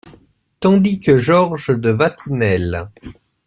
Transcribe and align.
Tandis 0.61 0.99
que 0.99 1.19
Georges 1.19 1.69
de 1.79 1.91
Vatinelle!… 1.91 2.89